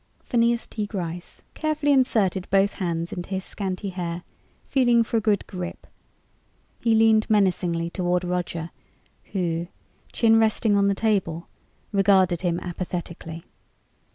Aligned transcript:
Phineas 0.23 0.65
T. 0.65 0.87
Gryce 0.87 1.43
carefully 1.53 1.93
inserted 1.93 2.47
both 2.49 2.73
hands 2.81 3.13
into 3.13 3.29
his 3.29 3.45
scanty 3.45 3.89
hair, 3.89 4.23
feeling 4.65 5.03
for 5.03 5.17
a 5.17 5.21
good 5.21 5.45
grip. 5.45 5.85
He 6.79 6.95
leaned 6.95 7.29
menacingly 7.29 7.91
toward 7.91 8.23
Roger 8.23 8.71
who, 9.25 9.67
chin 10.11 10.39
resting 10.39 10.75
on 10.75 10.87
the 10.87 10.95
table, 10.95 11.49
regarded 11.91 12.41
him 12.41 12.59
apathetically. 12.61 13.45